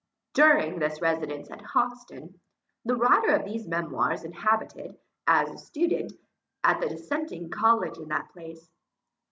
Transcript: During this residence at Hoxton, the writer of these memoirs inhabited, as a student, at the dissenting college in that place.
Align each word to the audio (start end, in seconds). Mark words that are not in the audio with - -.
During 0.33 0.79
this 0.79 0.99
residence 0.99 1.51
at 1.51 1.61
Hoxton, 1.61 2.39
the 2.85 2.95
writer 2.95 3.35
of 3.35 3.45
these 3.45 3.67
memoirs 3.67 4.23
inhabited, 4.23 4.97
as 5.27 5.51
a 5.51 5.59
student, 5.59 6.11
at 6.63 6.81
the 6.81 6.89
dissenting 6.89 7.51
college 7.51 7.99
in 7.99 8.07
that 8.07 8.33
place. 8.33 8.67